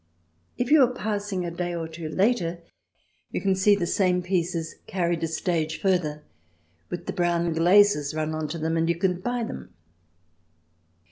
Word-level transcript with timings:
If 0.57 0.71
you 0.71 0.81
are 0.81 0.91
passing 0.95 1.45
a 1.45 1.51
day 1.51 1.75
or 1.75 1.87
two 1.87 2.09
later, 2.09 2.57
you 3.29 3.39
can 3.39 3.53
see 3.53 3.75
the 3.75 3.85
same 3.85 4.23
pieces 4.23 4.77
carried 4.87 5.23
a 5.23 5.27
stage 5.27 5.79
further, 5.79 6.23
with 6.89 7.05
the 7.05 7.13
brown 7.13 7.53
glazes 7.53 8.15
run 8.15 8.33
on 8.33 8.47
to 8.47 8.57
them, 8.57 8.77
and 8.77 8.89
you 8.89 8.95
can 8.95 9.19
buy 9.21 9.43
them. 9.43 9.75